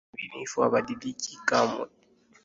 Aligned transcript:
Mungu 0.03 0.13
mwaminifu 0.13 0.57
habadiliki 0.61 1.31
kamwe. 1.49 1.85